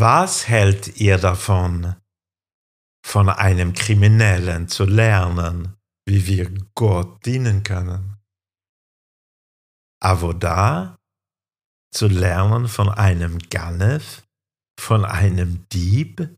[0.00, 1.94] Was hält ihr davon,
[3.04, 5.76] von einem Kriminellen zu lernen,
[6.06, 8.16] wie wir Gott dienen können?
[10.02, 10.98] Avoda
[11.92, 14.26] zu lernen von einem Ganef,
[14.80, 16.34] von einem Dieb?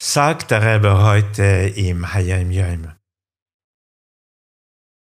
[0.00, 1.42] Sagt der Rebbe heute
[1.74, 2.92] im Hayam Yom.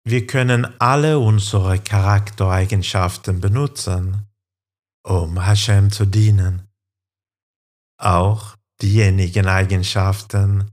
[0.04, 4.28] Wir können alle unsere Charaktereigenschaften benutzen,
[5.07, 6.69] um Hashem zu dienen.
[7.99, 10.71] Auch diejenigen Eigenschaften,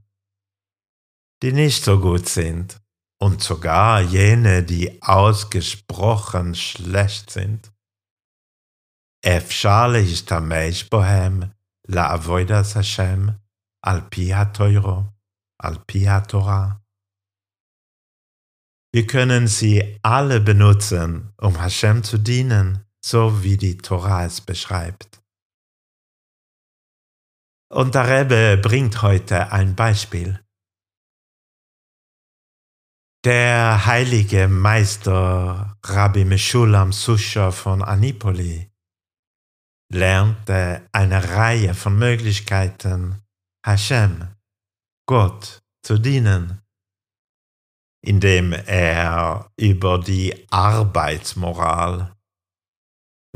[1.42, 2.80] die nicht so gut sind
[3.18, 7.70] und sogar jene, die ausgesprochen schlecht sind.
[9.26, 11.40] אפשר להשתמש בהם
[11.88, 13.26] לעבודת השם
[13.82, 15.02] על פי התוירו,
[15.62, 16.68] על פי התורה.
[18.96, 25.21] Wir können sie alle benutzen, um Hashem zu dienen, so wie die Tora es beschreibt.
[27.71, 30.43] Und der Rebbe bringt heute ein Beispiel.
[33.23, 38.71] Der heilige Meister Rabbi Meshulam Susha von Anipoli
[39.91, 43.21] lernte eine Reihe von Möglichkeiten,
[43.63, 44.35] Hashem,
[45.07, 46.65] Gott, zu dienen
[48.05, 52.14] indem er über die Arbeitsmoral,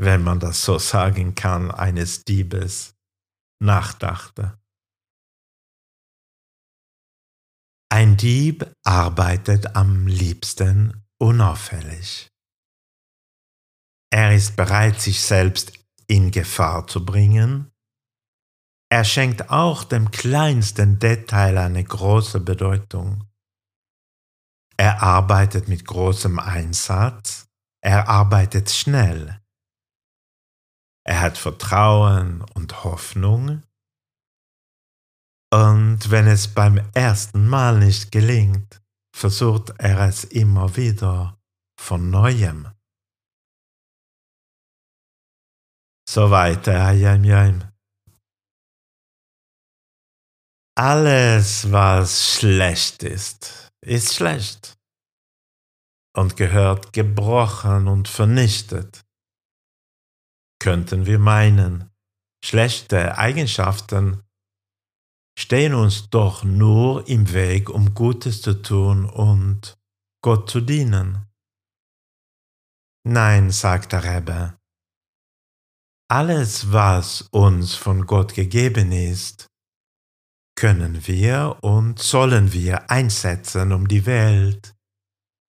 [0.00, 2.94] wenn man das so sagen kann, eines Diebes
[3.62, 4.58] nachdachte.
[7.92, 12.30] Ein Dieb arbeitet am liebsten unauffällig.
[14.10, 15.72] Er ist bereit, sich selbst
[16.06, 17.70] in Gefahr zu bringen.
[18.90, 23.28] Er schenkt auch dem kleinsten Detail eine große Bedeutung.
[24.78, 27.48] Er arbeitet mit großem Einsatz.
[27.82, 29.39] Er arbeitet schnell.
[31.20, 33.62] Er hat Vertrauen und Hoffnung.
[35.52, 38.80] Und wenn es beim ersten Mal nicht gelingt,
[39.14, 41.38] versucht er es immer wieder
[41.78, 42.68] von neuem.
[46.08, 47.70] So weiter, Hayam Yam.
[50.74, 54.78] Alles, was schlecht ist, ist schlecht
[56.16, 59.04] und gehört gebrochen und vernichtet.
[60.60, 61.90] Könnten wir meinen,
[62.44, 64.22] schlechte Eigenschaften
[65.38, 69.78] stehen uns doch nur im Weg, um Gutes zu tun und
[70.22, 71.26] Gott zu dienen.
[73.04, 74.58] Nein, sagt der Rebbe,
[76.10, 79.46] alles, was uns von Gott gegeben ist,
[80.56, 84.74] können wir und sollen wir einsetzen, um die Welt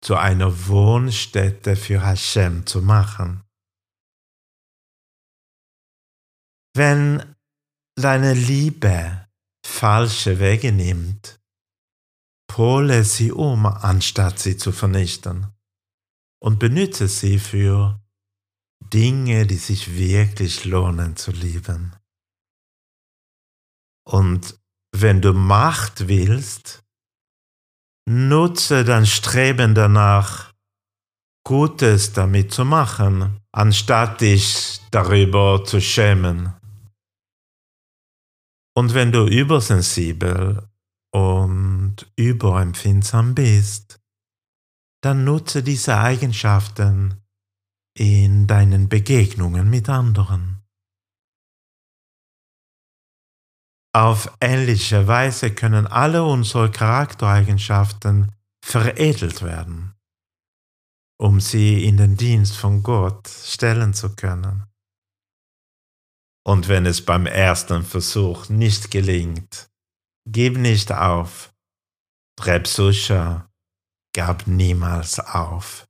[0.03, 3.45] zu einer Wohnstätte für Hashem zu machen.
[6.81, 7.37] Wenn
[7.95, 9.29] deine Liebe
[9.67, 11.39] falsche Wege nimmt,
[12.51, 15.49] pole sie um, anstatt sie zu vernichten,
[16.43, 18.01] und benütze sie für
[18.83, 21.95] Dinge, die sich wirklich lohnen zu lieben.
[24.09, 24.59] Und
[24.97, 26.83] wenn du Macht willst,
[28.09, 30.55] nutze dein Streben danach,
[31.47, 36.55] Gutes damit zu machen, anstatt dich darüber zu schämen.
[38.81, 40.67] Und wenn du übersensibel
[41.13, 44.01] und überempfindsam bist,
[45.05, 47.23] dann nutze diese Eigenschaften
[47.95, 50.63] in deinen Begegnungen mit anderen.
[53.95, 58.33] Auf ähnliche Weise können alle unsere Charaktereigenschaften
[58.65, 59.95] veredelt werden,
[61.21, 64.70] um sie in den Dienst von Gott stellen zu können.
[66.46, 69.70] Und wenn es beim ersten Versuch nicht gelingt,
[70.28, 71.54] gib nicht auf.
[72.40, 73.50] Reb Susha
[74.16, 75.88] gab niemals auf.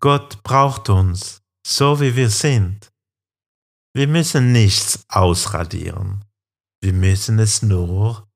[0.00, 2.90] Gott braucht uns, so wie wir sind.
[3.94, 6.24] Wir müssen nichts ausradieren.
[6.82, 8.28] Wir müssen es nur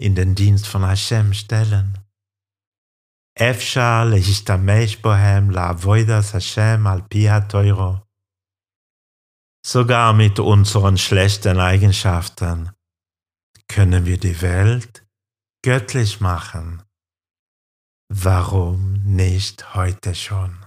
[0.00, 1.98] in den Dienst von Hashem stellen.
[3.38, 7.94] אפשר להשתמש בהם לעבודת Hashem al פי התוירו.
[9.63, 12.71] Sogar mit unseren schlechten Eigenschaften
[13.67, 15.05] können wir die Welt
[15.63, 16.83] göttlich machen.
[18.09, 20.65] Warum nicht heute schon?